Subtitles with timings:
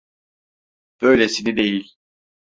[1.01, 1.95] Böylesini değil.